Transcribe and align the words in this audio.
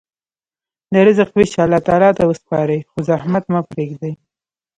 د 0.91 0.93
رزق 1.07 1.29
ویش 1.35 1.51
الله 1.63 1.79
تعالی 1.87 2.11
ته 2.17 2.23
وسپارئ، 2.25 2.79
خو 2.89 2.97
زحمت 3.09 3.43
مه 3.53 3.61
پرېږدئ. 3.69 4.13